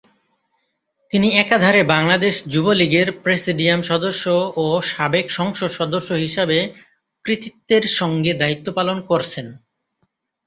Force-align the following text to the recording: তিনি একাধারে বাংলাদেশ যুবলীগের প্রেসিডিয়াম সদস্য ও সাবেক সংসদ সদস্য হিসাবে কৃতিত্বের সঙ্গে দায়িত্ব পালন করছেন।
তিনি 1.11 1.27
একাধারে 1.35 1.81
বাংলাদেশ 1.93 2.35
যুবলীগের 2.53 3.07
প্রেসিডিয়াম 3.23 3.81
সদস্য 3.83 4.25
ও 4.57 4.65
সাবেক 4.91 5.27
সংসদ 5.31 5.69
সদস্য 5.71 6.09
হিসাবে 6.23 6.57
কৃতিত্বের 7.25 7.83
সঙ্গে 7.99 8.31
দায়িত্ব 8.33 8.67
পালন 8.77 8.97
করছেন। 9.09 9.47